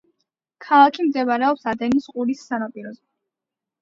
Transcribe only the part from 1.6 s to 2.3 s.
ადენის